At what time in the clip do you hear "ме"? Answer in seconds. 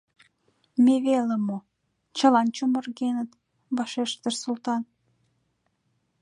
0.83-0.95